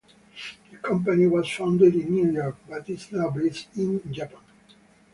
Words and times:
The 0.71 0.77
company 0.77 1.27
was 1.27 1.47
founded 1.47 1.93
in 1.93 2.09
New 2.09 2.31
York, 2.31 2.57
but 2.67 2.89
is 2.89 3.11
now 3.11 3.29
based 3.29 3.67
in 3.77 4.01
Japan. 4.11 4.41